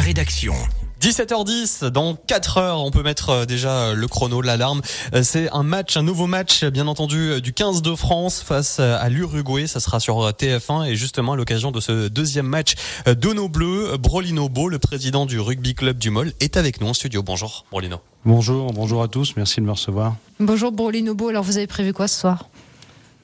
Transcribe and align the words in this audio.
la 0.00 0.06
rédaction. 0.06 0.54
17h10, 1.02 1.84
dans 1.90 2.14
4 2.14 2.56
heures, 2.56 2.82
on 2.82 2.90
peut 2.90 3.02
mettre 3.02 3.30
euh, 3.30 3.44
déjà 3.44 3.92
le 3.92 4.08
chrono, 4.08 4.40
l'alarme. 4.40 4.80
Euh, 5.12 5.22
c'est 5.22 5.50
un 5.50 5.62
match, 5.62 5.98
un 5.98 6.02
nouveau 6.02 6.26
match, 6.26 6.64
bien 6.64 6.86
entendu, 6.86 7.18
euh, 7.18 7.40
du 7.40 7.52
15 7.52 7.82
de 7.82 7.94
France 7.94 8.40
face 8.40 8.80
à 8.80 9.08
l'Uruguay. 9.10 9.66
Ça 9.66 9.78
sera 9.78 10.00
sur 10.00 10.26
TF1 10.30 10.86
et 10.86 10.96
justement 10.96 11.32
à 11.32 11.36
l'occasion 11.36 11.70
de 11.70 11.80
ce 11.80 12.08
deuxième 12.08 12.46
match 12.46 12.74
de 13.06 13.32
nos 13.34 13.50
bleus, 13.50 13.98
Brolino 13.98 14.48
Beau, 14.48 14.70
le 14.70 14.78
président 14.78 15.26
du 15.26 15.38
rugby 15.38 15.74
club 15.74 15.98
du 15.98 16.08
Mol, 16.08 16.32
est 16.40 16.56
avec 16.56 16.80
nous 16.80 16.88
en 16.88 16.94
studio. 16.94 17.22
Bonjour, 17.22 17.66
Brolino. 17.70 17.98
Bonjour, 18.24 18.72
bonjour 18.72 19.02
à 19.02 19.08
tous. 19.08 19.34
Merci 19.36 19.60
de 19.60 19.66
me 19.66 19.72
recevoir. 19.72 20.16
Bonjour, 20.38 20.72
Brolino 20.72 21.14
Beau. 21.14 21.28
Alors, 21.28 21.44
vous 21.44 21.58
avez 21.58 21.66
prévu 21.66 21.92
quoi 21.92 22.08
ce 22.08 22.20
soir? 22.20 22.48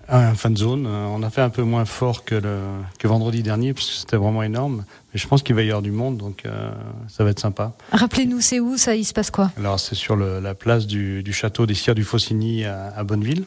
Un 0.09 0.35
fan 0.35 0.57
zone. 0.57 0.87
Euh, 0.87 1.07
on 1.07 1.23
a 1.23 1.31
fait 1.31 1.41
un 1.41 1.51
peu 1.51 1.63
moins 1.63 1.85
fort 1.85 2.25
que, 2.25 2.35
le, 2.35 2.59
que 2.99 3.09
vendredi 3.09 3.43
dernier, 3.43 3.75
parce 3.75 3.87
que 3.87 3.93
c'était 3.93 4.17
vraiment 4.17 4.43
énorme. 4.43 4.85
Mais 5.13 5.21
je 5.21 5.27
pense 5.27 5.43
qu'il 5.43 5.55
va 5.55 5.63
y 5.63 5.69
avoir 5.69 5.83
du 5.83 5.91
monde, 5.91 6.17
donc 6.17 6.45
euh, 6.45 6.71
ça 7.09 7.25
va 7.25 7.31
être 7.31 7.41
sympa. 7.41 7.73
Rappelez-nous, 7.93 8.41
c'est 8.41 8.61
où 8.61 8.77
ça 8.77 8.95
Il 8.95 9.05
se 9.05 9.13
passe 9.13 9.31
quoi? 9.31 9.51
Alors, 9.59 9.81
c'est 9.81 9.95
sur 9.95 10.17
le, 10.17 10.41
la 10.41 10.55
place 10.55 10.87
du, 10.87 11.23
du, 11.23 11.33
château 11.33 11.67
des 11.67 11.75
Sires 11.75 11.95
du 11.95 12.05
Faucigny 12.05 12.65
à, 12.65 12.93
à 12.97 13.05
Bonneville. 13.05 13.45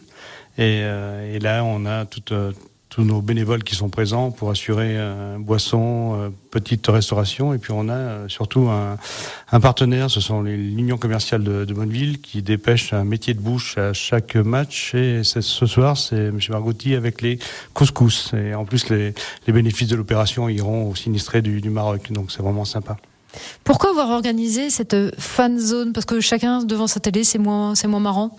Et, 0.57 0.81
euh, 0.83 1.33
et, 1.33 1.39
là, 1.39 1.63
on 1.63 1.85
a 1.85 2.05
toute, 2.05 2.33
tous 2.89 3.03
nos 3.03 3.21
bénévoles 3.21 3.63
qui 3.63 3.75
sont 3.75 3.89
présents 3.89 4.31
pour 4.31 4.49
assurer 4.49 4.97
euh, 4.97 5.37
boissons, 5.37 6.15
euh, 6.15 6.29
petite 6.49 6.87
restauration. 6.87 7.53
Et 7.53 7.59
puis 7.59 7.71
on 7.71 7.87
a 7.87 7.93
euh, 7.93 8.27
surtout 8.27 8.67
un, 8.67 8.97
un, 9.51 9.59
partenaire, 9.59 10.09
ce 10.09 10.19
sont 10.19 10.41
l'Union 10.41 10.97
commerciale 10.97 11.43
de, 11.43 11.65
de, 11.65 11.73
Bonneville 11.73 12.19
qui 12.19 12.41
dépêche 12.41 12.91
un 12.91 13.03
métier 13.03 13.35
de 13.35 13.39
bouche 13.39 13.77
à 13.77 13.93
chaque 13.93 14.35
match. 14.35 14.95
Et 14.95 15.21
ce 15.23 15.41
soir, 15.41 15.97
c'est 15.97 16.15
M. 16.15 16.39
Margotti 16.49 16.95
avec 16.95 17.21
les 17.21 17.37
couscous. 17.75 18.33
Et 18.33 18.55
en 18.55 18.65
plus, 18.65 18.89
les, 18.89 19.13
les 19.45 19.53
bénéfices 19.53 19.89
de 19.89 19.95
l'opération 19.95 20.49
iront 20.49 20.89
au 20.89 20.95
sinistré 20.95 21.43
du, 21.43 21.61
du 21.61 21.69
Maroc. 21.69 22.11
Donc 22.11 22.31
c'est 22.31 22.41
vraiment 22.41 22.65
sympa. 22.65 22.97
Pourquoi 23.63 23.91
avoir 23.91 24.09
organisé 24.09 24.71
cette 24.71 24.95
fan 25.19 25.59
zone? 25.59 25.93
Parce 25.93 26.05
que 26.05 26.19
chacun 26.19 26.63
devant 26.63 26.87
sa 26.87 26.99
télé, 26.99 27.23
c'est 27.23 27.37
moins, 27.37 27.75
c'est 27.75 27.87
moins 27.87 27.99
marrant? 27.99 28.35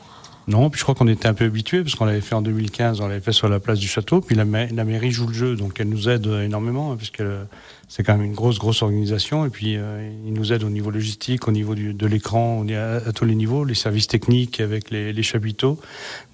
Non, 0.51 0.69
puis 0.69 0.81
je 0.81 0.83
crois 0.85 0.97
qu'on 0.97 1.07
était 1.07 1.29
un 1.29 1.35
peu 1.35 1.45
habitués, 1.45 1.83
parce 1.83 1.95
qu'on 1.95 2.07
l'avait 2.07 2.21
fait 2.21 2.35
en 2.35 2.43
2015, 2.43 3.01
on 3.01 3.07
l'avait 3.07 3.21
fait 3.21 3.33
sur 3.33 3.49
la 3.49 3.61
place 3.61 3.79
du 3.79 3.87
château, 3.87 4.21
puis 4.21 4.35
la, 4.35 4.45
mairie 4.45 5.13
joue 5.13 5.29
le 5.29 5.33
jeu, 5.33 5.55
donc 5.55 5.79
elle 5.79 5.89
nous 5.89 6.09
aide 6.09 6.27
énormément, 6.27 6.91
hein, 6.91 6.97
puisque 6.97 7.23
c'est 7.87 8.03
quand 8.03 8.17
même 8.17 8.27
une 8.27 8.35
grosse, 8.35 8.59
grosse 8.59 8.83
organisation, 8.83 9.47
et 9.47 9.49
puis 9.49 9.77
euh, 9.77 10.11
il 10.27 10.33
nous 10.33 10.53
aide 10.53 10.65
au 10.65 10.69
niveau 10.69 10.91
logistique, 10.91 11.47
au 11.47 11.53
niveau 11.53 11.77
de 11.77 12.07
l'écran, 12.07 12.67
à, 12.69 13.13
tous 13.13 13.25
les 13.25 13.37
niveaux, 13.37 13.65
les 13.65 13.75
services 13.75 14.09
techniques 14.09 14.59
avec 14.59 14.91
les, 14.91 15.13
les 15.13 15.23
chapiteaux, 15.23 15.79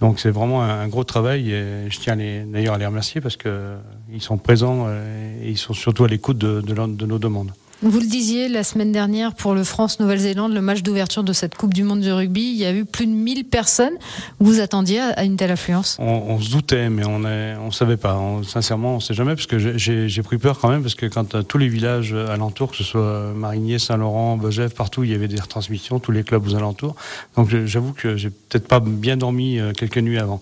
donc 0.00 0.18
c'est 0.18 0.30
vraiment 0.30 0.62
un, 0.62 0.88
gros 0.88 1.04
travail, 1.04 1.52
et 1.52 1.90
je 1.90 1.98
tiens 1.98 2.16
d'ailleurs 2.16 2.74
à 2.74 2.78
les 2.78 2.86
remercier, 2.86 3.20
parce 3.20 3.36
qu'ils 3.36 4.20
sont 4.20 4.38
présents, 4.38 4.86
euh, 4.88 5.44
et 5.44 5.50
ils 5.50 5.58
sont 5.58 5.74
surtout 5.74 6.04
à 6.04 6.08
l'écoute 6.08 6.38
de, 6.38 6.62
de 6.62 7.06
nos 7.06 7.18
demandes. 7.18 7.52
Vous 7.82 8.00
le 8.00 8.06
disiez 8.06 8.48
la 8.48 8.64
semaine 8.64 8.90
dernière 8.90 9.34
pour 9.34 9.54
le 9.54 9.62
France-Nouvelle-Zélande, 9.62 10.54
le 10.54 10.62
match 10.62 10.82
d'ouverture 10.82 11.22
de 11.22 11.34
cette 11.34 11.56
Coupe 11.56 11.74
du 11.74 11.82
Monde 11.82 12.00
de 12.00 12.10
rugby, 12.10 12.40
il 12.40 12.56
y 12.56 12.64
a 12.64 12.72
eu 12.72 12.86
plus 12.86 13.06
de 13.06 13.12
1000 13.12 13.44
personnes. 13.44 13.92
Vous 14.40 14.60
attendiez 14.60 15.00
à 15.00 15.24
une 15.24 15.36
telle 15.36 15.50
affluence? 15.50 15.98
On, 16.00 16.40
se 16.40 16.50
doutait, 16.50 16.88
mais 16.88 17.04
on 17.04 17.18
ne 17.18 17.70
savait 17.70 17.98
pas. 17.98 18.18
Sincèrement, 18.44 18.92
on 18.92 18.96
ne 18.96 19.00
sait 19.00 19.12
jamais, 19.12 19.34
parce 19.34 19.46
que 19.46 19.58
j'ai 19.58 20.22
pris 20.22 20.38
peur 20.38 20.58
quand 20.58 20.70
même, 20.70 20.80
parce 20.80 20.94
que 20.94 21.04
quand 21.04 21.34
euh, 21.34 21.42
tous 21.42 21.58
les 21.58 21.68
villages 21.68 22.14
alentours, 22.14 22.70
que 22.70 22.78
ce 22.78 22.84
soit 22.84 23.32
Marigné, 23.34 23.78
Saint-Laurent, 23.78 24.38
Bogève, 24.38 24.72
partout, 24.72 25.04
il 25.04 25.10
y 25.10 25.14
avait 25.14 25.28
des 25.28 25.38
retransmissions, 25.38 25.98
tous 25.98 26.12
les 26.12 26.24
clubs 26.24 26.46
aux 26.46 26.54
alentours. 26.54 26.96
Donc 27.36 27.54
j'avoue 27.66 27.92
que 27.92 28.16
j'ai 28.16 28.30
peut-être 28.30 28.68
pas 28.68 28.80
bien 28.80 29.18
dormi 29.18 29.58
euh, 29.58 29.72
quelques 29.72 29.98
nuits 29.98 30.18
avant 30.18 30.40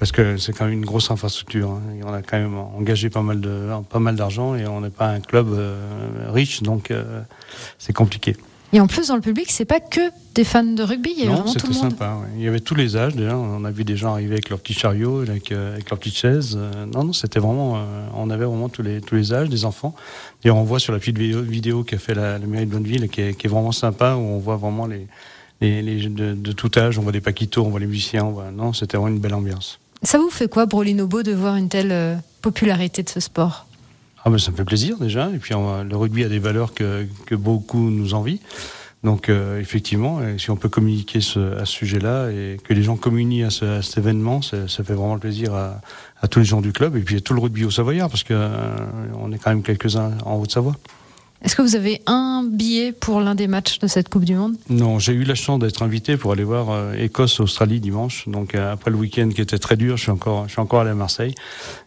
parce 0.00 0.12
que 0.12 0.38
c'est 0.38 0.54
quand 0.54 0.64
même 0.64 0.72
une 0.72 0.84
grosse 0.84 1.10
infrastructure. 1.10 1.70
Hein. 1.70 1.82
On 2.04 2.12
a 2.12 2.22
quand 2.22 2.38
même 2.38 2.56
engagé 2.56 3.10
pas 3.10 3.20
mal 3.20 3.40
de 3.40 3.68
pas 3.90 3.98
mal 3.98 4.16
d'argent 4.16 4.56
et 4.56 4.66
on 4.66 4.80
n'est 4.80 4.88
pas 4.88 5.08
un 5.08 5.20
club 5.20 5.48
euh, 5.52 5.76
riche, 6.32 6.62
donc 6.62 6.90
euh, 6.90 7.20
c'est 7.78 7.92
compliqué. 7.92 8.34
Et 8.72 8.80
en 8.80 8.86
plus, 8.86 9.08
dans 9.08 9.16
le 9.16 9.20
public, 9.20 9.50
c'est 9.50 9.64
pas 9.64 9.80
que 9.80 10.00
des 10.34 10.44
fans 10.44 10.62
de 10.62 10.82
rugby, 10.82 11.12
il 11.12 11.18
y 11.18 11.22
avait 11.22 11.32
non, 11.32 11.42
vraiment 11.42 11.54
tout 11.54 11.66
le 11.66 11.74
monde. 11.74 11.90
sympa. 11.90 12.14
Ouais. 12.14 12.28
Il 12.36 12.42
y 12.42 12.48
avait 12.48 12.60
tous 12.60 12.76
les 12.76 12.96
âges 12.96 13.14
déjà. 13.14 13.36
On 13.36 13.64
a 13.64 13.70
vu 13.70 13.84
des 13.84 13.96
gens 13.96 14.12
arriver 14.12 14.34
avec 14.34 14.48
leur 14.48 14.60
petit 14.60 14.72
chariot, 14.72 15.20
avec, 15.20 15.52
euh, 15.52 15.74
avec 15.74 15.90
leur 15.90 15.98
petite 15.98 16.16
chaise. 16.16 16.56
Euh, 16.58 16.86
non, 16.86 17.04
non, 17.04 17.12
c'était 17.12 17.40
vraiment. 17.40 17.84
On 18.14 18.30
avait 18.30 18.46
vraiment 18.46 18.70
tous 18.70 18.82
les 18.82 19.02
tous 19.02 19.16
les 19.16 19.34
âges, 19.34 19.50
des 19.50 19.66
enfants. 19.66 19.94
Et 20.44 20.50
on 20.50 20.62
voit 20.62 20.78
sur 20.78 20.94
la 20.94 20.98
petite 20.98 21.18
vidéo, 21.18 21.42
vidéo 21.42 21.84
qu'a 21.84 21.98
fait 21.98 22.14
la, 22.14 22.38
la, 22.38 22.46
mairie 22.46 22.64
de 22.64 22.70
Bonneville, 22.70 23.08
qui 23.10 23.20
est, 23.20 23.34
qui 23.34 23.48
est, 23.48 23.50
vraiment 23.50 23.72
sympa, 23.72 24.14
où 24.14 24.20
on 24.20 24.38
voit 24.38 24.56
vraiment 24.56 24.86
les 24.86 25.06
les, 25.60 25.82
les 25.82 26.08
de, 26.08 26.34
de, 26.34 26.52
tout 26.52 26.70
âge. 26.78 26.98
On 26.98 27.02
voit 27.02 27.12
des 27.12 27.20
paquitos, 27.20 27.62
on 27.62 27.68
voit 27.68 27.80
les 27.80 27.86
musiciens. 27.86 28.24
On 28.24 28.30
voit... 28.30 28.50
Non, 28.50 28.72
c'était 28.72 28.96
vraiment 28.96 29.14
une 29.14 29.20
belle 29.20 29.34
ambiance. 29.34 29.78
Ça 30.02 30.18
vous 30.18 30.30
fait 30.30 30.48
quoi, 30.48 30.66
Brolinobo, 30.66 31.22
de 31.22 31.32
voir 31.32 31.56
une 31.56 31.68
telle 31.68 31.92
euh, 31.92 32.16
popularité 32.42 33.02
de 33.02 33.08
ce 33.08 33.20
sport? 33.20 33.66
Ah 34.24 34.30
ben, 34.30 34.38
Ça 34.38 34.50
me 34.50 34.56
fait 34.56 34.64
plaisir 34.64 34.98
déjà. 34.98 35.30
Et 35.34 35.38
puis 35.38 35.54
le 35.54 35.96
rugby 35.96 36.24
a 36.24 36.28
des 36.28 36.38
valeurs 36.38 36.74
que, 36.74 37.06
que 37.26 37.34
beaucoup 37.34 37.90
nous 37.90 38.14
envient. 38.14 38.40
Donc 39.02 39.28
euh, 39.28 39.58
effectivement, 39.60 40.20
si 40.36 40.50
on 40.50 40.56
peut 40.56 40.68
communiquer 40.68 41.22
ce, 41.22 41.56
à 41.56 41.64
ce 41.64 41.72
sujet-là 41.72 42.30
et 42.30 42.58
que 42.62 42.74
les 42.74 42.82
gens 42.82 42.96
communient 42.96 43.44
à, 43.44 43.50
ce, 43.50 43.64
à 43.64 43.82
cet 43.82 43.96
événement, 43.98 44.42
ça 44.42 44.66
fait 44.68 44.92
vraiment 44.92 45.18
plaisir 45.18 45.54
à, 45.54 45.80
à, 46.20 46.28
tous 46.28 46.40
les 46.40 46.44
gens 46.44 46.60
du 46.60 46.72
club 46.72 46.96
et 46.96 47.00
puis 47.00 47.16
à 47.16 47.20
tout 47.20 47.32
le 47.32 47.40
rugby 47.40 47.64
au 47.64 47.70
Savoyard 47.70 48.10
parce 48.10 48.24
que 48.24 48.34
euh, 48.34 48.76
on 49.18 49.32
est 49.32 49.38
quand 49.38 49.50
même 49.50 49.62
quelques-uns 49.62 50.12
en 50.26 50.36
Haute-Savoie. 50.36 50.76
Est-ce 51.42 51.56
que 51.56 51.62
vous 51.62 51.74
avez 51.74 52.02
un 52.06 52.44
billet 52.44 52.92
pour 52.92 53.20
l'un 53.20 53.34
des 53.34 53.46
matchs 53.46 53.78
de 53.78 53.86
cette 53.86 54.10
Coupe 54.10 54.24
du 54.24 54.34
Monde? 54.34 54.56
Non, 54.68 54.98
j'ai 54.98 55.14
eu 55.14 55.24
la 55.24 55.34
chance 55.34 55.58
d'être 55.58 55.82
invité 55.82 56.18
pour 56.18 56.32
aller 56.32 56.44
voir 56.44 56.68
euh, 56.70 56.92
Écosse-Australie 56.94 57.80
dimanche. 57.80 58.28
Donc 58.28 58.54
euh, 58.54 58.72
après 58.72 58.90
le 58.90 58.98
week-end 58.98 59.30
qui 59.34 59.40
était 59.40 59.58
très 59.58 59.76
dur, 59.76 59.96
je 59.96 60.02
suis 60.02 60.10
encore, 60.10 60.46
je 60.48 60.52
suis 60.52 60.60
encore 60.60 60.80
allé 60.80 60.90
à 60.90 60.94
Marseille 60.94 61.34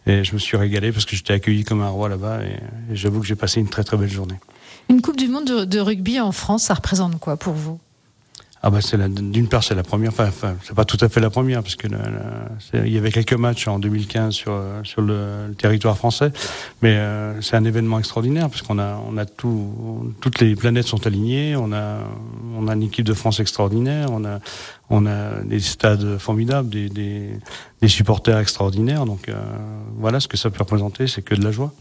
et 0.06 0.24
je 0.24 0.32
me 0.34 0.38
suis 0.38 0.56
régalé 0.56 0.90
parce 0.90 1.04
que 1.04 1.14
j'étais 1.14 1.34
accueilli 1.34 1.62
comme 1.62 1.82
un 1.82 1.88
roi 1.88 2.08
là-bas 2.08 2.40
et, 2.42 2.92
et 2.92 2.96
j'avoue 2.96 3.20
que 3.20 3.26
j'ai 3.26 3.36
passé 3.36 3.60
une 3.60 3.68
très 3.68 3.84
très 3.84 3.96
belle 3.96 4.10
journée. 4.10 4.36
Une 4.88 5.00
Coupe 5.00 5.16
du 5.16 5.28
Monde 5.28 5.46
de, 5.46 5.64
de 5.64 5.78
rugby 5.78 6.20
en 6.20 6.32
France, 6.32 6.64
ça 6.64 6.74
représente 6.74 7.18
quoi 7.20 7.36
pour 7.36 7.54
vous? 7.54 7.78
Ah 8.66 8.70
bah 8.70 8.80
c'est 8.80 8.96
d'une 9.14 9.46
part 9.46 9.62
c'est 9.62 9.74
la 9.74 9.82
première, 9.82 10.08
enfin, 10.08 10.28
enfin 10.28 10.56
c'est 10.62 10.74
pas 10.74 10.86
tout 10.86 10.96
à 11.02 11.10
fait 11.10 11.20
la 11.20 11.28
première 11.28 11.62
parce 11.62 11.76
que 11.76 11.86
la, 11.86 11.98
il 12.86 12.90
y 12.90 12.96
avait 12.96 13.12
quelques 13.12 13.34
matchs 13.34 13.68
en 13.68 13.78
2015 13.78 14.32
sur 14.32 14.58
sur 14.84 15.02
le, 15.02 15.48
le 15.48 15.54
territoire 15.54 15.98
français, 15.98 16.32
mais 16.80 16.96
euh, 16.96 17.42
c'est 17.42 17.56
un 17.56 17.64
événement 17.66 17.98
extraordinaire 17.98 18.48
parce 18.48 18.62
qu'on 18.62 18.78
a 18.78 18.98
on 19.06 19.18
a 19.18 19.26
tout, 19.26 20.14
toutes 20.22 20.40
les 20.40 20.56
planètes 20.56 20.86
sont 20.86 21.06
alignées, 21.06 21.56
on 21.56 21.74
a 21.74 21.98
on 22.56 22.66
a 22.66 22.72
une 22.72 22.84
équipe 22.84 23.04
de 23.04 23.12
France 23.12 23.38
extraordinaire, 23.38 24.08
on 24.10 24.24
a 24.24 24.40
on 24.88 25.04
a 25.04 25.42
des 25.44 25.60
stades 25.60 26.16
formidables, 26.16 26.70
des, 26.70 26.88
des, 26.88 27.38
des 27.82 27.88
supporters 27.88 28.38
extraordinaires, 28.38 29.04
donc 29.04 29.28
euh, 29.28 29.34
voilà 29.98 30.20
ce 30.20 30.28
que 30.28 30.38
ça 30.38 30.48
peut 30.48 30.60
représenter, 30.60 31.06
c'est 31.06 31.20
que 31.20 31.34
de 31.34 31.44
la 31.44 31.52
joie. 31.52 31.74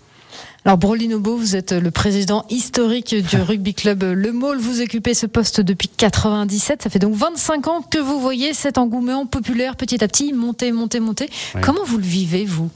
Alors 0.65 0.77
Brolinobo, 0.77 1.35
vous 1.35 1.55
êtes 1.55 1.73
le 1.73 1.91
président 1.91 2.45
historique 2.49 3.15
du 3.15 3.35
rugby 3.41 3.73
club 3.73 4.03
Le 4.03 4.31
Maule. 4.31 4.57
Vous 4.57 4.81
occupez 4.81 5.13
ce 5.13 5.25
poste 5.25 5.59
depuis 5.61 5.89
97. 5.89 6.83
Ça 6.83 6.89
fait 6.89 6.99
donc 6.99 7.15
25 7.15 7.67
ans 7.67 7.81
que 7.81 7.97
vous 7.97 8.19
voyez 8.19 8.53
cet 8.53 8.77
engouement 8.77 9.25
populaire 9.25 9.75
petit 9.75 10.03
à 10.03 10.07
petit 10.07 10.33
monter, 10.33 10.71
monter, 10.71 10.99
monter. 10.99 11.29
Oui. 11.55 11.61
Comment 11.61 11.83
vous 11.83 11.97
le 11.97 12.03
vivez, 12.03 12.45
vous? 12.45 12.69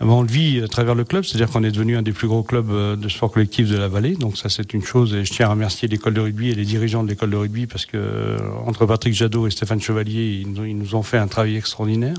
On 0.00 0.22
le 0.22 0.28
vit 0.28 0.60
à 0.62 0.68
travers 0.68 0.94
le 0.94 1.04
club, 1.04 1.24
c'est-à-dire 1.24 1.50
qu'on 1.50 1.64
est 1.64 1.70
devenu 1.70 1.96
un 1.96 2.02
des 2.02 2.12
plus 2.12 2.28
gros 2.28 2.42
clubs 2.42 2.70
de 2.98 3.08
sport 3.08 3.32
collectif 3.32 3.68
de 3.68 3.76
la 3.76 3.88
vallée. 3.88 4.14
Donc 4.14 4.36
ça, 4.36 4.48
c'est 4.48 4.72
une 4.74 4.82
chose. 4.82 5.14
Et 5.14 5.24
je 5.24 5.32
tiens 5.32 5.46
à 5.46 5.50
remercier 5.50 5.88
l'école 5.88 6.14
de 6.14 6.20
rugby 6.20 6.50
et 6.50 6.54
les 6.54 6.64
dirigeants 6.64 7.02
de 7.02 7.08
l'école 7.08 7.30
de 7.30 7.36
rugby 7.36 7.66
parce 7.66 7.84
que 7.84 8.36
entre 8.64 8.86
Patrick 8.86 9.14
Jadot 9.14 9.46
et 9.46 9.50
Stéphane 9.50 9.80
Chevalier, 9.80 10.44
ils 10.44 10.76
nous, 10.76 10.94
ont 10.94 11.02
fait 11.02 11.18
un 11.18 11.26
travail 11.26 11.56
extraordinaire. 11.56 12.16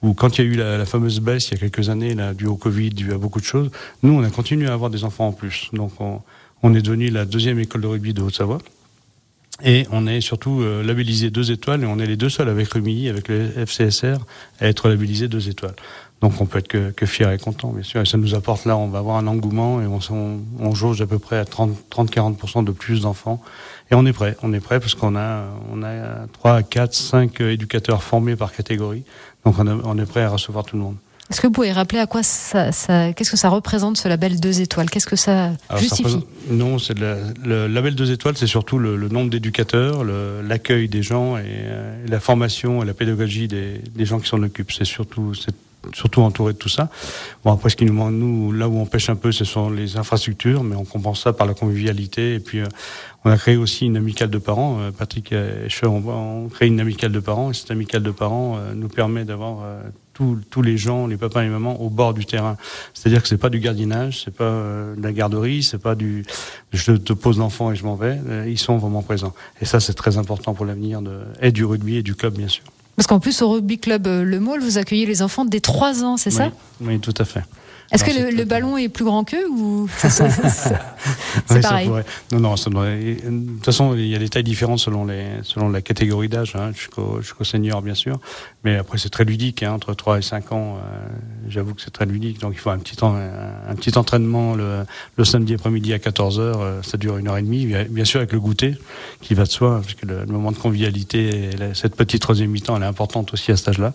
Où 0.00 0.14
quand 0.14 0.38
il 0.38 0.44
y 0.44 0.48
a 0.48 0.50
eu 0.52 0.54
la, 0.54 0.78
la, 0.78 0.86
fameuse 0.86 1.18
baisse 1.18 1.48
il 1.48 1.54
y 1.54 1.56
a 1.56 1.58
quelques 1.58 1.88
années, 1.88 2.14
là, 2.14 2.32
dû 2.32 2.46
au 2.46 2.54
Covid, 2.54 2.90
dû 2.90 3.12
à 3.12 3.18
beaucoup 3.18 3.40
de 3.40 3.44
choses, 3.44 3.68
nous, 4.04 4.12
on 4.12 4.22
a 4.22 4.30
continué 4.30 4.68
à 4.68 4.72
avoir 4.72 4.90
des 4.90 5.02
enfants 5.02 5.26
en 5.26 5.32
plus. 5.32 5.70
Donc 5.72 6.00
on, 6.00 6.20
on 6.62 6.74
est 6.74 6.82
devenu 6.82 7.10
la 7.10 7.24
deuxième 7.24 7.58
école 7.58 7.82
de 7.82 7.86
rugby 7.86 8.12
de 8.12 8.22
Haute-Savoie. 8.22 8.58
Et 9.64 9.86
on 9.90 10.06
est 10.06 10.20
surtout 10.20 10.60
euh, 10.60 10.84
labellisé 10.84 11.30
deux 11.30 11.50
étoiles 11.50 11.82
et 11.82 11.86
on 11.86 11.98
est 11.98 12.06
les 12.06 12.16
deux 12.16 12.28
seuls 12.28 12.48
avec 12.48 12.68
Rumilly, 12.68 13.08
avec 13.08 13.26
le 13.28 13.48
FCSR, 13.66 14.18
à 14.60 14.68
être 14.68 14.88
labellisé 14.88 15.26
deux 15.26 15.48
étoiles. 15.48 15.74
Donc 16.20 16.40
on 16.40 16.46
peut 16.46 16.58
être 16.58 16.68
que, 16.68 16.90
que 16.90 17.06
fier 17.06 17.30
et 17.32 17.38
content, 17.38 17.70
bien 17.72 17.82
sûr. 17.82 18.00
Et 18.00 18.06
ça 18.06 18.18
nous 18.18 18.34
apporte 18.34 18.64
là, 18.64 18.76
on 18.76 18.88
va 18.88 18.98
avoir 19.00 19.16
un 19.16 19.26
engouement 19.26 19.80
et 19.80 19.86
on, 19.86 19.98
on, 20.10 20.40
on 20.60 20.74
jauge 20.74 21.00
à 21.00 21.06
peu 21.06 21.18
près 21.18 21.38
à 21.38 21.44
30-40% 21.44 22.64
de 22.64 22.72
plus 22.72 23.02
d'enfants. 23.02 23.42
Et 23.90 23.94
on 23.94 24.06
est 24.06 24.12
prêt, 24.12 24.36
on 24.42 24.52
est 24.52 24.60
prêt 24.60 24.78
parce 24.78 24.94
qu'on 24.94 25.16
a, 25.16 25.44
on 25.72 25.82
a 25.82 26.26
3, 26.32 26.62
4, 26.62 26.94
5 26.94 27.40
éducateurs 27.40 28.02
formés 28.02 28.36
par 28.36 28.52
catégorie. 28.52 29.02
Donc 29.44 29.58
on, 29.58 29.66
a, 29.66 29.74
on 29.74 29.98
est 29.98 30.06
prêt 30.06 30.22
à 30.22 30.30
recevoir 30.30 30.64
tout 30.64 30.76
le 30.76 30.82
monde. 30.82 30.96
Est-ce 31.30 31.40
que 31.42 31.46
vous 31.46 31.52
pouvez 31.52 31.72
rappeler 31.72 31.98
à 31.98 32.06
quoi 32.06 32.22
ça, 32.22 32.72
ça 32.72 33.12
qu'est-ce 33.12 33.30
que 33.30 33.36
ça 33.36 33.50
représente 33.50 33.98
ce 33.98 34.08
label 34.08 34.40
2 34.40 34.62
étoiles? 34.62 34.88
Qu'est-ce 34.88 35.06
que 35.06 35.16
ça 35.16 35.52
Alors, 35.68 35.82
justifie? 35.82 36.12
ça 36.12 36.18
Non, 36.50 36.78
c'est 36.78 36.98
le, 36.98 37.16
le, 37.44 37.66
label 37.66 37.94
2 37.94 38.12
étoiles, 38.12 38.36
c'est 38.36 38.46
surtout 38.46 38.78
le, 38.78 38.96
le 38.96 39.08
nombre 39.08 39.28
d'éducateurs, 39.30 40.04
l'accueil 40.04 40.88
des 40.88 41.02
gens 41.02 41.36
et, 41.36 41.42
euh, 41.46 42.06
la 42.08 42.20
formation 42.20 42.82
et 42.82 42.86
la 42.86 42.94
pédagogie 42.94 43.46
des, 43.46 43.82
des 43.94 44.06
gens 44.06 44.20
qui 44.20 44.28
s'en 44.28 44.42
occupent. 44.42 44.72
C'est 44.72 44.86
surtout 44.86 45.32
surtout 45.92 46.22
entouré 46.22 46.52
de 46.52 46.58
tout 46.58 46.68
ça. 46.68 46.90
Bon, 47.44 47.52
après, 47.52 47.70
ce 47.70 47.76
qui 47.76 47.84
nous 47.84 47.92
manque, 47.92 48.12
nous, 48.12 48.52
là 48.52 48.68
où 48.68 48.78
on 48.78 48.86
pêche 48.86 49.10
un 49.10 49.16
peu, 49.16 49.32
ce 49.32 49.44
sont 49.44 49.70
les 49.70 49.96
infrastructures, 49.96 50.62
mais 50.64 50.76
on 50.76 50.84
compense 50.84 51.22
ça 51.22 51.32
par 51.32 51.46
la 51.46 51.54
convivialité. 51.54 52.34
Et 52.34 52.40
puis, 52.40 52.60
euh, 52.60 52.66
on 53.24 53.30
a 53.30 53.36
créé 53.36 53.56
aussi 53.56 53.86
une 53.86 53.96
amicale 53.96 54.30
de 54.30 54.38
parents. 54.38 54.78
Euh, 54.80 54.90
Patrick 54.90 55.32
et 55.32 55.68
Che, 55.68 55.84
on, 55.84 56.02
on 56.08 56.48
crée 56.48 56.66
une 56.66 56.80
amicale 56.80 57.12
de 57.12 57.20
parents, 57.20 57.50
et 57.50 57.54
cette 57.54 57.70
amicale 57.70 58.02
de 58.02 58.10
parents 58.10 58.56
euh, 58.58 58.74
nous 58.74 58.88
permet 58.88 59.24
d'avoir 59.24 59.64
tous 60.50 60.62
les 60.62 60.76
gens, 60.76 61.06
les 61.06 61.16
papas 61.16 61.42
et 61.42 61.44
les 61.44 61.50
mamans, 61.50 61.80
au 61.80 61.90
bord 61.90 62.14
du 62.14 62.24
terrain. 62.24 62.56
C'est-à-dire 62.94 63.22
que 63.22 63.28
c'est 63.28 63.38
pas 63.38 63.50
du 63.50 63.60
gardiennage, 63.60 64.22
c'est 64.24 64.34
pas 64.34 64.44
euh, 64.44 64.96
de 64.96 65.02
la 65.02 65.12
garderie, 65.12 65.62
c'est 65.62 65.78
pas 65.78 65.94
du 65.94 66.24
je 66.72 66.92
te 66.92 67.12
pose 67.12 67.38
l'enfant 67.38 67.72
et 67.72 67.76
je 67.76 67.84
m'en 67.84 67.94
vais. 67.94 68.18
Euh, 68.28 68.46
ils 68.48 68.58
sont 68.58 68.78
vraiment 68.78 69.02
présents. 69.02 69.34
Et 69.60 69.64
ça, 69.64 69.80
c'est 69.80 69.94
très 69.94 70.18
important 70.18 70.54
pour 70.54 70.66
l'avenir 70.66 71.00
et 71.40 71.52
du 71.52 71.64
rugby 71.64 71.96
et 71.96 72.02
du 72.02 72.14
club, 72.14 72.36
bien 72.36 72.48
sûr. 72.48 72.64
Parce 72.98 73.06
qu'en 73.06 73.20
plus, 73.20 73.42
au 73.42 73.50
rugby 73.50 73.78
club 73.78 74.08
Le 74.08 74.40
Maul, 74.40 74.60
vous 74.60 74.76
accueillez 74.76 75.06
les 75.06 75.22
enfants 75.22 75.44
dès 75.44 75.60
3 75.60 76.02
ans, 76.02 76.16
c'est 76.16 76.32
ça 76.32 76.50
Oui, 76.80 76.98
tout 76.98 77.14
à 77.16 77.24
fait. 77.24 77.44
Est-ce 77.90 78.04
que 78.04 78.36
le, 78.36 78.44
ballon 78.44 78.76
est 78.76 78.90
plus 78.90 79.04
grand 79.04 79.24
qu'eux 79.24 79.48
ou 79.48 79.88
c'est 79.96 81.60
pareil 81.62 81.88
Non, 82.32 82.40
non. 82.40 82.54
de 82.54 83.54
toute 83.54 83.64
façon, 83.64 83.94
il 83.94 84.08
y 84.08 84.14
a 84.14 84.18
des 84.18 84.28
tailles 84.28 84.42
différentes 84.42 84.80
selon 84.80 85.06
les 85.06 85.24
selon 85.42 85.70
la 85.70 85.80
catégorie 85.80 86.28
d'âge, 86.28 86.54
hein, 86.54 86.72
jusqu'au 86.74 87.22
jusqu'au 87.22 87.44
senior 87.44 87.80
bien 87.80 87.94
sûr. 87.94 88.20
Mais 88.64 88.76
après, 88.76 88.98
c'est 88.98 89.08
très 89.08 89.24
ludique. 89.24 89.62
Hein, 89.62 89.72
entre 89.72 89.94
3 89.94 90.18
et 90.18 90.22
5 90.22 90.52
ans, 90.52 90.76
euh, 90.76 91.06
j'avoue 91.48 91.72
que 91.74 91.80
c'est 91.80 91.90
très 91.90 92.04
ludique. 92.04 92.40
Donc, 92.40 92.52
il 92.54 92.58
faut 92.58 92.70
un 92.70 92.78
petit 92.78 92.96
un, 93.02 93.74
petit 93.74 93.96
entraînement 93.96 94.54
le, 94.54 94.84
le 95.16 95.24
samedi 95.24 95.54
après-midi 95.54 95.94
à 95.94 95.98
14 95.98 96.38
h 96.38 96.42
euh, 96.42 96.82
Ça 96.82 96.98
dure 96.98 97.16
une 97.16 97.28
heure 97.28 97.38
et 97.38 97.42
demie. 97.42 97.66
Bien 97.88 98.04
sûr, 98.04 98.18
avec 98.18 98.32
le 98.32 98.40
goûter 98.40 98.76
qui 99.22 99.32
va 99.32 99.44
de 99.44 99.48
soi, 99.48 99.80
parce 99.82 99.94
que 99.94 100.04
le, 100.04 100.26
moment 100.26 100.52
de 100.52 100.58
convivialité, 100.58 101.50
cette 101.72 101.96
petite 101.96 102.20
troisième 102.20 102.50
mi-temps, 102.50 102.76
elle 102.76 102.82
importante 102.88 103.32
aussi 103.32 103.52
à 103.52 103.56
cet 103.56 103.68
âge-là. 103.68 103.92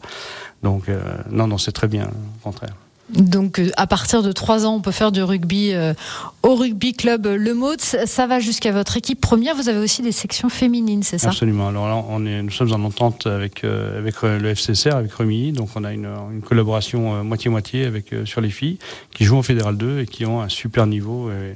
Donc, 0.61 0.87
euh, 0.87 1.01
non, 1.29 1.47
non, 1.47 1.57
c'est 1.57 1.73
très 1.73 1.87
bien, 1.87 2.05
au 2.05 2.43
contraire. 2.43 2.75
Donc 3.09 3.59
euh, 3.59 3.69
à 3.75 3.85
partir 3.85 4.23
de 4.23 4.31
3 4.31 4.65
ans, 4.65 4.75
on 4.75 4.81
peut 4.81 4.91
faire 4.91 5.11
du 5.11 5.21
rugby 5.21 5.73
euh, 5.73 5.93
au 6.41 6.55
rugby 6.55 6.93
club 6.93 7.27
Le 7.27 7.53
Mot. 7.53 7.75
Ça 7.77 8.27
va 8.27 8.39
jusqu'à 8.39 8.71
votre 8.71 8.95
équipe 8.95 9.19
première. 9.19 9.55
Vous 9.55 9.67
avez 9.67 9.79
aussi 9.79 10.01
des 10.01 10.13
sections 10.13 10.49
féminines, 10.49 11.03
c'est 11.03 11.17
ça? 11.17 11.27
Absolument. 11.27 11.67
Alors 11.67 11.87
là, 11.87 12.03
on 12.09 12.25
est, 12.25 12.41
nous 12.41 12.51
sommes 12.51 12.71
en 12.71 12.83
entente 12.85 13.27
avec 13.27 13.63
euh, 13.63 13.99
avec 13.99 14.21
le 14.21 14.55
FCCR, 14.55 14.95
avec 14.95 15.13
Remy. 15.13 15.51
Donc 15.51 15.69
on 15.75 15.83
a 15.83 15.91
une, 15.91 16.07
une 16.31 16.41
collaboration 16.41 17.23
moitié-moitié 17.23 17.85
avec 17.85 18.13
sur 18.25 18.39
les 18.39 18.49
filles 18.49 18.79
qui 19.13 19.25
jouent 19.25 19.37
en 19.37 19.43
Fédéral 19.43 19.77
2 19.77 20.01
et 20.01 20.05
qui 20.05 20.25
ont 20.25 20.41
un 20.41 20.49
super 20.49 20.87
niveau. 20.87 21.29
Et, 21.29 21.55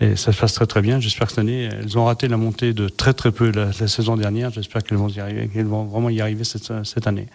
et 0.00 0.16
ça 0.16 0.32
se 0.32 0.40
passe 0.40 0.52
très 0.54 0.66
très 0.66 0.82
bien. 0.82 0.98
J'espère 0.98 1.28
que 1.28 1.34
cette 1.34 1.40
année, 1.40 1.68
elles 1.70 1.96
ont 1.96 2.04
raté 2.04 2.26
la 2.26 2.36
montée 2.36 2.72
de 2.72 2.88
très 2.88 3.12
très 3.12 3.30
peu 3.30 3.52
la, 3.52 3.72
saison 3.72 4.16
dernière. 4.16 4.50
J'espère 4.50 4.82
qu'elles 4.82 4.98
vont 4.98 5.08
y 5.08 5.20
arriver, 5.20 5.48
qu'elles 5.48 5.66
vont 5.66 5.84
vraiment 5.84 6.10
y 6.10 6.20
arriver 6.20 6.44
cette, 6.44 6.72
cette 6.84 7.06
année. 7.06 7.28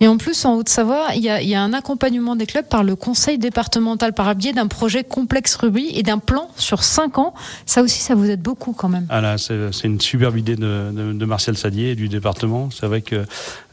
Et 0.00 0.08
en 0.08 0.18
plus, 0.18 0.44
en 0.44 0.56
Haute-Savoie, 0.56 1.14
il 1.14 1.22
y, 1.22 1.30
a, 1.30 1.40
il 1.40 1.48
y 1.48 1.54
a 1.54 1.62
un 1.62 1.72
accompagnement 1.72 2.36
des 2.36 2.46
clubs 2.46 2.66
par 2.66 2.84
le 2.84 2.96
conseil 2.96 3.38
départemental 3.38 4.12
par 4.12 4.34
biais 4.34 4.52
d'un 4.52 4.66
projet 4.66 5.02
complexe 5.02 5.54
rugby 5.54 5.92
et 5.94 6.02
d'un 6.02 6.18
plan 6.18 6.50
sur 6.56 6.82
5 6.82 7.18
ans. 7.18 7.32
Ça 7.64 7.82
aussi, 7.82 8.00
ça 8.00 8.14
vous 8.14 8.28
aide 8.28 8.42
beaucoup 8.42 8.72
quand 8.72 8.88
même. 8.88 9.06
Ah 9.08 9.20
là, 9.20 9.38
c'est 9.38 9.84
une 9.84 10.00
superbe 10.00 10.36
idée 10.36 10.56
de, 10.56 10.90
de, 10.92 11.12
de, 11.12 11.24
Martial 11.24 11.56
Sadier 11.56 11.92
et 11.92 11.94
du 11.94 12.08
département. 12.08 12.68
C'est 12.70 12.86
vrai 12.86 13.00
que 13.00 13.24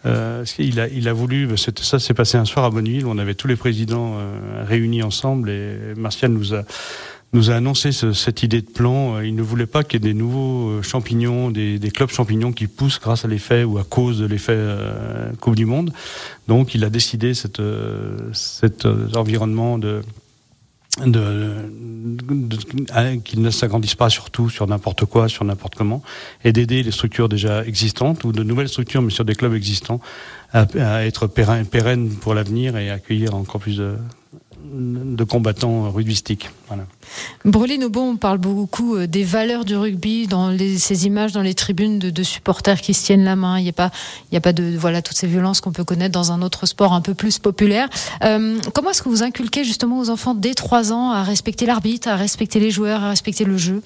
euh, 0.06 0.46
il, 0.58 0.80
a, 0.80 0.88
il 0.88 1.08
a 1.08 1.14
voulu, 1.14 1.50
ça 1.58 2.00
s'est 2.00 2.14
passé 2.14 2.38
un 2.38 2.46
soir 2.46 2.66
à 2.66 2.70
Bonneville, 2.70 3.06
on 3.06 3.18
avait 3.18 3.36
tous 3.36 3.48
les 3.48 3.56
présidents 3.56 4.14
euh, 4.16 4.64
réunis 4.66 5.04
ensemble 5.04 5.50
et 5.50 5.94
Martial 5.96 6.32
nous 6.32 6.56
a 6.56 6.64
nous 7.34 7.50
a 7.50 7.56
annoncé 7.56 7.92
cette 7.92 8.44
idée 8.44 8.62
de 8.62 8.70
plan. 8.70 9.16
Euh, 9.16 9.26
il 9.26 9.36
ne 9.36 9.42
voulait 9.42 9.66
pas 9.66 9.84
qu'il 9.84 10.04
y 10.04 10.10
ait 10.10 10.14
des 10.14 10.18
nouveaux 10.18 10.70
euh, 10.70 10.82
champignons, 10.82 11.50
des, 11.50 11.80
des, 11.80 11.92
clubs 11.92 12.10
champignons 12.10 12.52
qui 12.52 12.68
poussent 12.68 13.00
grâce 13.00 13.24
à 13.26 13.28
l'effet 13.28 13.64
ou 13.64 13.78
à 13.78 13.84
cause 13.84 14.20
de 14.20 14.26
l'effet 14.26 14.54
euh, 14.56 15.32
Coupe 15.40 15.56
du 15.56 15.66
Monde. 15.66 15.94
Donc 16.48 16.76
il 16.76 16.84
a 16.84 16.90
décidé 16.90 17.34
cette, 17.34 17.62
cet 18.34 18.86
environnement 19.16 19.78
de, 19.78 20.02
de, 21.06 21.56
de, 22.30 23.40
ne 23.40 23.50
s'agrandissent 23.50 23.96
pas 23.96 24.10
sur 24.10 24.30
tout, 24.30 24.50
sur 24.50 24.68
n'importe 24.68 25.06
quoi, 25.06 25.30
sur 25.30 25.46
n'importe 25.46 25.76
comment, 25.76 26.02
et 26.44 26.52
d'aider 26.52 26.84
les 26.84 26.92
structures 26.92 27.30
déjà 27.30 27.64
existantes 27.66 28.26
ou 28.26 28.34
de 28.34 28.44
nouvelles 28.44 28.68
structures, 28.68 29.02
mais 29.02 29.12
sur 29.12 29.24
des 29.24 29.36
clubs 29.36 29.54
existants, 29.54 30.02
à, 30.52 30.66
à 30.80 31.06
être 31.06 31.28
pérennes 31.28 32.10
pour 32.10 32.34
l'avenir 32.34 32.76
et 32.76 32.90
accueillir 32.90 33.36
encore 33.36 33.62
plus 33.62 33.78
de, 33.78 33.96
de 34.72 35.24
combattants 35.24 35.92
rugbystiques. 35.92 36.50
Voilà. 36.68 36.84
Brûlé 37.46 37.80
on 37.96 38.16
parle 38.16 38.38
beaucoup 38.38 38.96
euh, 38.96 39.08
des 39.08 39.24
valeurs 39.24 39.66
du 39.66 39.76
rugby 39.76 40.28
dans 40.28 40.56
ces 40.78 41.06
images 41.06 41.32
dans 41.32 41.42
les 41.42 41.54
tribunes 41.54 42.00
de, 42.00 42.24
supporters 42.24 42.80
qui 42.82 42.94
se 42.94 43.06
tiennent 43.06 43.24
la 43.24 43.36
main. 43.36 43.60
Il 43.60 43.64
n'y 43.64 43.70
a 43.70 44.42
pas, 44.42 44.54
de 44.54 44.78
voilà 44.78 45.02
toutes 45.02 45.18
ces 45.18 45.28
violences 45.28 45.62
qu'on 45.62 45.72
peut 45.72 45.84
connaître 45.84 46.12
dans 46.12 46.32
un 46.32 46.42
autre 46.42 46.66
sport 46.66 46.94
un 46.94 47.02
peu 47.02 47.14
plus 47.14 47.40
populaire. 47.40 47.90
Euh, 48.24 48.58
comment 48.74 48.92
est-ce 48.92 49.02
que 49.02 49.10
vous 49.10 49.24
inculquez 49.24 49.64
justement 49.64 50.00
aux 50.00 50.10
enfants 50.10 50.34
dès 50.34 50.54
3 50.54 50.94
ans 50.94 51.12
à 51.12 51.24
respecter 51.24 51.66
l'arbitre, 51.66 52.08
à 52.08 52.16
respecter 52.16 52.60
les 52.60 52.72
joueurs, 52.72 53.04
à 53.04 53.10
respecter 53.10 53.44
le 53.46 53.58
jeu? 53.58 53.82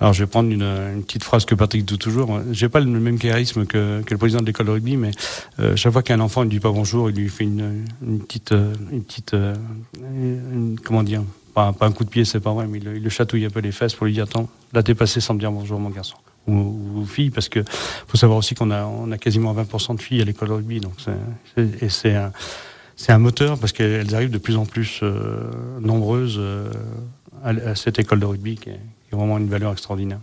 Alors 0.00 0.14
je 0.14 0.24
vais 0.24 0.26
prendre 0.26 0.50
une, 0.50 0.62
une, 0.62 1.02
petite 1.04 1.24
phrase 1.24 1.44
que 1.44 1.54
Patrick 1.54 1.84
dit 1.84 1.98
toujours. 1.98 2.40
J'ai 2.52 2.70
pas 2.70 2.80
le 2.80 2.86
même 2.86 3.18
charisme 3.18 3.66
que, 3.66 4.00
que 4.00 4.10
le 4.10 4.18
président 4.18 4.40
de 4.40 4.46
l'école 4.46 4.66
de 4.66 4.72
rugby, 4.72 4.96
mais 4.96 5.10
euh, 5.58 5.76
chaque 5.76 5.92
fois 5.92 6.02
qu'un 6.02 6.20
enfant 6.20 6.44
ne 6.44 6.50
dit 6.50 6.58
pas 6.58 6.70
bonjour, 6.70 7.10
il 7.10 7.16
lui 7.16 7.28
fait 7.28 7.44
une, 7.44 7.84
une 8.02 8.20
petite, 8.20 8.52
euh, 8.52 8.72
une 8.90 9.04
petite, 9.04 9.34
euh, 9.34 9.54
comment 10.84 11.02
dire, 11.02 11.22
pas, 11.52 11.74
pas, 11.74 11.86
un 11.86 11.92
coup 11.92 12.04
de 12.04 12.08
pied, 12.08 12.24
c'est 12.24 12.40
pas 12.40 12.54
vrai, 12.54 12.66
mais 12.66 12.78
il, 12.78 12.84
le 12.84 13.10
chatouille 13.10 13.44
un 13.44 13.50
peu 13.50 13.60
les 13.60 13.72
fesses 13.72 13.94
pour 13.94 14.06
lui 14.06 14.14
dire 14.14 14.24
attends, 14.24 14.48
là 14.72 14.82
t'es 14.82 14.94
passé 14.94 15.20
sans 15.20 15.34
me 15.34 15.38
dire 15.38 15.52
bonjour 15.52 15.78
mon 15.78 15.90
garçon 15.90 16.16
ou, 16.46 16.78
ou 16.94 17.04
fille, 17.04 17.28
parce 17.28 17.50
que 17.50 17.62
faut 18.08 18.16
savoir 18.16 18.38
aussi 18.38 18.54
qu'on 18.54 18.70
a, 18.70 18.84
on 18.84 19.12
a 19.12 19.18
quasiment 19.18 19.54
20% 19.54 19.96
de 19.96 20.00
filles 20.00 20.22
à 20.22 20.24
l'école 20.24 20.48
de 20.48 20.54
rugby, 20.54 20.80
donc 20.80 20.94
c'est, 21.54 21.84
et 21.84 21.90
c'est 21.90 22.14
un, 22.14 22.32
c'est 22.96 23.12
un 23.12 23.18
moteur 23.18 23.58
parce 23.58 23.72
qu'elles 23.72 24.14
arrivent 24.14 24.30
de 24.30 24.38
plus 24.38 24.56
en 24.56 24.64
plus 24.64 25.00
euh, 25.02 25.50
nombreuses 25.80 26.40
à, 27.44 27.50
à, 27.50 27.74
cette 27.74 27.98
école 27.98 28.20
de 28.20 28.26
rugby 28.26 28.56
qui 28.56 28.70
est, 28.70 28.80
qui 29.10 29.16
vraiment 29.16 29.38
une 29.38 29.48
valeur 29.48 29.72
extraordinaire. 29.72 30.20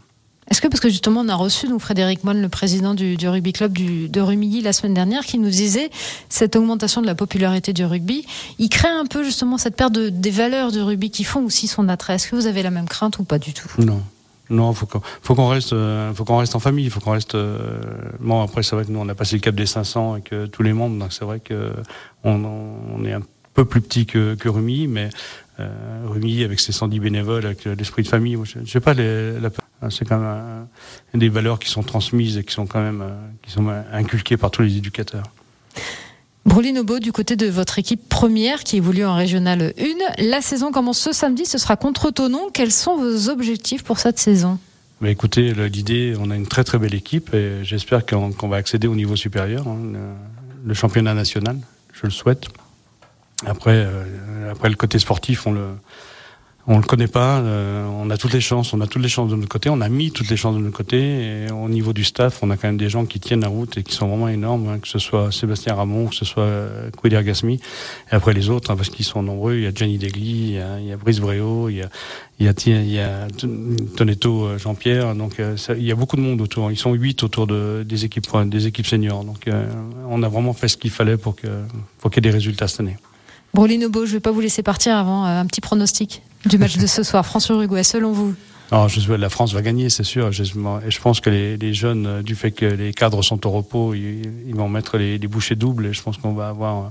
Est-ce 0.49 0.61
que 0.61 0.67
parce 0.69 0.79
que 0.79 0.87
justement 0.87 1.21
on 1.21 1.29
a 1.29 1.35
reçu 1.35 1.67
donc 1.67 1.81
Frédéric 1.81 2.23
Moine, 2.23 2.41
le 2.41 2.47
président 2.47 2.93
du, 2.93 3.17
du 3.17 3.27
rugby 3.27 3.51
club 3.51 3.73
du, 3.73 4.07
de 4.07 4.21
Rumilly 4.21 4.61
la 4.61 4.71
semaine 4.71 4.93
dernière, 4.93 5.25
qui 5.25 5.37
nous 5.37 5.49
disait 5.49 5.89
cette 6.29 6.55
augmentation 6.55 7.01
de 7.01 7.05
la 7.05 7.15
popularité 7.15 7.73
du 7.73 7.83
rugby, 7.83 8.25
il 8.57 8.69
crée 8.69 8.87
un 8.87 9.05
peu 9.05 9.23
justement 9.23 9.57
cette 9.57 9.75
perte 9.75 9.93
de, 9.93 10.07
des 10.07 10.31
valeurs 10.31 10.71
du 10.71 10.81
rugby 10.81 11.11
qui 11.11 11.25
font 11.25 11.43
aussi 11.43 11.67
son 11.67 11.89
attrait. 11.89 12.15
Est-ce 12.15 12.29
que 12.29 12.35
vous 12.37 12.47
avez 12.47 12.63
la 12.63 12.71
même 12.71 12.87
crainte 12.87 13.19
ou 13.19 13.25
pas 13.25 13.39
du 13.39 13.53
tout? 13.53 13.69
Non. 13.79 14.01
Non, 14.49 14.71
faut 14.71 14.85
qu'on, 14.85 15.01
faut 15.21 15.35
qu'on 15.35 15.49
reste, 15.49 15.73
euh, 15.73 16.13
faut 16.13 16.23
qu'on 16.23 16.37
reste 16.37 16.55
en 16.55 16.59
famille, 16.59 16.89
faut 16.89 17.01
qu'on 17.01 17.11
reste. 17.11 17.35
Euh, 17.35 17.81
bon, 18.21 18.41
après, 18.41 18.63
c'est 18.63 18.77
vrai 18.77 18.85
que 18.85 18.91
nous, 18.91 18.99
on 18.99 19.09
a 19.09 19.15
passé 19.15 19.35
le 19.35 19.41
cap 19.41 19.53
des 19.53 19.65
500 19.65 20.13
avec 20.13 20.31
euh, 20.31 20.47
tous 20.47 20.63
les 20.63 20.71
membres, 20.71 20.97
donc 20.97 21.11
c'est 21.11 21.25
vrai 21.25 21.41
que 21.41 21.73
on, 22.23 22.45
on 22.95 23.03
est 23.03 23.11
un 23.11 23.21
peu 23.53 23.65
plus 23.65 23.81
petit 23.81 24.05
que, 24.05 24.35
que 24.35 24.47
Rumi, 24.47 24.87
mais 24.87 25.09
Rumi 26.05 26.43
avec 26.43 26.59
ses 26.59 26.71
110 26.71 26.99
bénévoles, 26.99 27.45
avec 27.45 27.65
l'esprit 27.65 28.03
de 28.03 28.07
famille, 28.07 28.37
je, 28.43 28.59
je 28.63 28.71
sais 28.71 28.79
pas, 28.79 28.93
les, 28.93 29.39
la, 29.39 29.49
c'est 29.89 30.05
quand 30.05 30.17
même 30.17 30.27
euh, 30.27 30.63
des 31.13 31.29
valeurs 31.29 31.59
qui 31.59 31.69
sont 31.69 31.83
transmises 31.83 32.37
et 32.37 32.43
qui 32.43 32.53
sont 32.53 32.65
quand 32.65 32.81
même 32.81 33.01
euh, 33.01 33.15
qui 33.43 33.51
sont 33.51 33.67
inculquées 33.91 34.37
par 34.37 34.51
tous 34.51 34.63
les 34.63 34.77
éducateurs. 34.77 35.23
Brolin 36.45 36.73
Nobo, 36.73 36.99
du 36.99 37.11
côté 37.11 37.35
de 37.35 37.47
votre 37.47 37.77
équipe 37.77 38.07
première 38.07 38.63
qui 38.63 38.77
évolue 38.77 39.05
en 39.05 39.15
régionale 39.15 39.73
1, 39.77 40.23
la 40.23 40.41
saison 40.41 40.71
commence 40.71 40.97
ce 40.97 41.11
samedi, 41.11 41.45
ce 41.45 41.57
sera 41.57 41.75
contre 41.75 42.09
Tonon. 42.09 42.49
Quels 42.53 42.71
sont 42.71 42.97
vos 42.97 43.29
objectifs 43.29 43.83
pour 43.83 43.99
cette 43.99 44.17
saison? 44.17 44.57
Bah 45.01 45.09
écoutez, 45.09 45.53
l'idée, 45.53 46.15
on 46.17 46.31
a 46.31 46.35
une 46.35 46.47
très 46.47 46.63
très 46.63 46.79
belle 46.79 46.95
équipe 46.95 47.33
et 47.33 47.63
j'espère 47.63 48.05
qu'on 48.05 48.47
va 48.47 48.55
accéder 48.55 48.87
au 48.87 48.95
niveau 48.95 49.15
supérieur, 49.15 49.67
hein, 49.67 49.77
le, 49.93 49.99
le 50.65 50.73
championnat 50.73 51.13
national, 51.13 51.59
je 51.93 52.05
le 52.05 52.11
souhaite. 52.11 52.47
Après, 53.45 53.85
euh, 53.85 54.51
après 54.51 54.69
le 54.69 54.75
côté 54.75 54.97
sportif, 54.97 55.45
on 55.45 55.51
le, 55.51 55.67
on 56.65 56.77
le 56.77 56.83
connaît 56.83 57.07
pas. 57.07 57.37
Euh, 57.37 57.85
on 57.85 58.09
a 58.09 58.17
toutes 58.17 58.33
les 58.33 58.41
chances, 58.41 58.73
on 58.73 58.81
a 58.81 58.87
toutes 58.87 59.03
les 59.03 59.09
chances 59.09 59.29
de 59.29 59.35
notre 59.35 59.47
côté. 59.47 59.69
On 59.69 59.79
a 59.79 59.89
mis 59.89 60.11
toutes 60.11 60.29
les 60.29 60.37
chances 60.37 60.55
de 60.55 60.59
notre 60.59 60.75
côté. 60.75 61.45
Et 61.45 61.51
au 61.51 61.69
niveau 61.69 61.93
du 61.93 62.03
staff, 62.03 62.41
on 62.41 62.49
a 62.49 62.57
quand 62.57 62.67
même 62.67 62.77
des 62.77 62.89
gens 62.89 63.05
qui 63.05 63.19
tiennent 63.19 63.41
la 63.41 63.47
route 63.47 63.77
et 63.77 63.83
qui 63.83 63.93
sont 63.93 64.07
vraiment 64.07 64.27
énormes. 64.27 64.67
Hein, 64.67 64.79
que 64.79 64.87
ce 64.87 64.97
soit 64.97 65.31
Sébastien 65.31 65.75
Ramon, 65.75 66.07
que 66.07 66.15
ce 66.15 66.25
soit 66.25 66.43
euh, 66.43 66.89
Quider 66.99 67.21
Gasmi. 67.23 67.59
Et 68.11 68.15
après 68.15 68.33
les 68.33 68.49
autres, 68.49 68.71
hein, 68.71 68.75
parce 68.75 68.89
qu'ils 68.89 69.05
sont 69.05 69.21
nombreux. 69.21 69.53
Il 69.53 69.61
y 69.61 69.67
a 69.67 69.71
Gianni 69.71 69.99
Degli, 69.99 70.47
il 70.47 70.51
y 70.53 70.59
a, 70.59 70.79
il 70.79 70.87
y 70.87 70.91
a 70.91 70.97
Brice 70.97 71.19
Bréau, 71.19 71.69
il 71.69 71.75
y 71.75 71.83
a, 71.83 71.89
il 72.39 72.47
y 72.47 72.49
a, 72.49 72.53
il 72.65 72.91
y 72.91 72.99
a 72.99 73.27
Tonetto 73.95 74.57
Jean-Pierre. 74.57 75.13
Donc 75.13 75.39
ça, 75.57 75.75
il 75.75 75.83
y 75.83 75.91
a 75.91 75.95
beaucoup 75.95 76.15
de 76.15 76.21
monde 76.21 76.41
autour. 76.41 76.71
Ils 76.71 76.77
sont 76.77 76.93
huit 76.93 77.21
autour 77.21 77.45
de, 77.45 77.85
des 77.87 78.03
équipes, 78.03 78.25
des 78.47 78.65
équipes 78.65 78.87
seniors. 78.87 79.23
Donc 79.23 79.47
on 80.09 80.23
a 80.23 80.27
vraiment 80.27 80.53
fait 80.53 80.69
ce 80.69 80.77
qu'il 80.77 80.91
fallait 80.91 81.17
pour 81.17 81.35
que, 81.35 81.47
pour 81.99 82.09
qu'il 82.09 82.25
y 82.25 82.27
ait 82.27 82.31
des 82.31 82.35
résultats 82.35 82.67
cette 82.67 82.79
année. 82.79 82.97
Brolin 83.57 83.79
je 83.79 83.99
ne 83.99 84.05
vais 84.05 84.19
pas 84.19 84.29
vous 84.29 84.39
laisser 84.39 84.61
partir 84.61 84.95
avant 84.95 85.25
euh, 85.25 85.41
un 85.41 85.47
petit 85.47 85.61
pronostic 85.61 86.21
du 86.45 86.59
match 86.59 86.77
de 86.77 86.85
ce 86.85 87.01
soir. 87.01 87.25
France-Uruguay, 87.25 87.81
selon 87.81 88.11
vous 88.11 88.35
alors, 88.71 88.89
je 88.89 89.13
la 89.13 89.29
France 89.29 89.53
va 89.53 89.61
gagner, 89.61 89.89
c'est 89.89 90.03
sûr. 90.03 90.31
Je, 90.31 90.43
et 90.43 90.91
je 90.91 91.01
pense 91.01 91.21
que 91.21 91.29
les, 91.29 91.57
les, 91.57 91.73
jeunes, 91.73 92.05
euh, 92.05 92.21
du 92.21 92.35
fait 92.35 92.51
que 92.51 92.65
les 92.65 92.93
cadres 92.93 93.21
sont 93.21 93.45
au 93.47 93.51
repos, 93.51 93.93
ils, 93.93 94.21
ils 94.45 94.55
vont 94.55 94.67
mettre 94.67 94.97
les, 94.97 95.17
les, 95.17 95.27
bouchées 95.27 95.55
doubles 95.55 95.85
et 95.85 95.93
je 95.93 96.01
pense 96.01 96.17
qu'on 96.17 96.33
va 96.33 96.49
avoir 96.49 96.77
euh, 96.77 96.89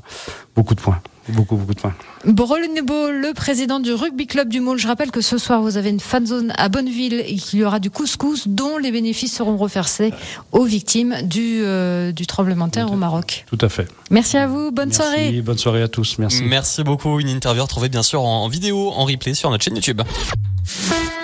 beaucoup 0.54 0.74
de 0.74 0.80
points. 0.80 1.00
Beaucoup, 1.28 1.56
beaucoup 1.56 1.74
de 1.74 1.80
points. 1.80 1.94
Borol 2.24 2.62
Nebo, 2.72 3.10
le 3.10 3.34
président 3.34 3.80
du 3.80 3.92
rugby 3.92 4.26
club 4.26 4.48
du 4.48 4.60
Môle. 4.60 4.78
Je 4.78 4.86
rappelle 4.86 5.10
que 5.10 5.20
ce 5.20 5.38
soir, 5.38 5.60
vous 5.60 5.76
avez 5.76 5.90
une 5.90 6.00
fan 6.00 6.24
zone 6.24 6.52
à 6.56 6.68
Bonneville 6.68 7.20
et 7.26 7.34
qu'il 7.34 7.58
y 7.58 7.64
aura 7.64 7.80
du 7.80 7.90
couscous 7.90 8.46
dont 8.46 8.78
les 8.78 8.92
bénéfices 8.92 9.34
seront 9.34 9.56
reversés 9.56 10.14
aux 10.52 10.64
victimes 10.64 11.16
du, 11.24 11.62
euh, 11.62 12.12
du 12.12 12.26
tremblement 12.26 12.68
de 12.68 12.72
terre 12.72 12.92
au 12.92 12.96
Maroc. 12.96 13.44
Tout 13.48 13.58
à 13.60 13.68
fait. 13.68 13.88
Merci 14.10 14.36
à 14.36 14.46
vous. 14.46 14.70
Bonne 14.70 14.90
Merci, 14.90 15.02
soirée. 15.02 15.42
Bonne 15.42 15.58
soirée 15.58 15.82
à 15.82 15.88
tous. 15.88 16.16
Merci. 16.18 16.44
Merci 16.44 16.84
beaucoup. 16.84 17.18
Une 17.18 17.28
interview 17.28 17.64
retrouvée 17.64 17.88
bien 17.88 18.04
sûr 18.04 18.22
en 18.22 18.48
vidéo, 18.48 18.92
en 18.92 19.04
replay 19.04 19.34
sur 19.34 19.50
notre 19.50 19.64
chaîne 19.64 19.74
YouTube. 19.74 20.00